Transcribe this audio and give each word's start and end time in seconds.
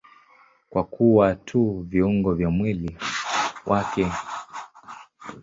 Kwa 0.69 0.83
kuwa 0.83 1.35
tu 1.35 1.85
viungo 1.89 2.33
vya 2.33 2.49
mwili 2.49 2.97
wake. 3.65 4.09